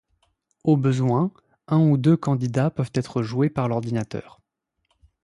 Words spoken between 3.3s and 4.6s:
par l'ordinateur.